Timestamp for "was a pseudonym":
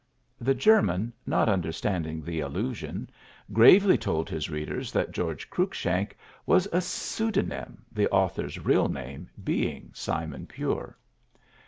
6.43-7.85